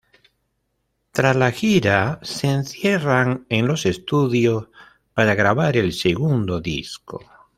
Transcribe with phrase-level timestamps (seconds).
[1.11, 4.67] Tras la gira se encierran en los estudios
[5.13, 7.23] para grabar el segundo disco.